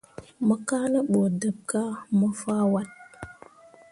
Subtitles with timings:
[0.45, 2.89] Mo kaa ne ɓu deb kah mo fah wat.